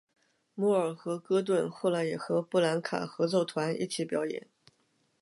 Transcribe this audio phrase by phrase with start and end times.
[0.55, 4.47] 摩尔和戈顿后来也和布兰卡合奏团一起表演。